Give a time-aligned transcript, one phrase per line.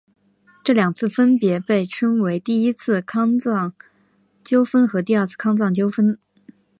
[0.63, 3.71] 这两次分别被称为第一次康藏
[4.43, 6.17] 纠纷和第二次康藏纠纷。